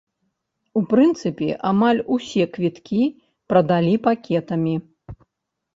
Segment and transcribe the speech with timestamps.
[0.79, 3.03] У прынцыпе, амаль усе квіткі
[3.53, 4.75] прадалі пакетамі.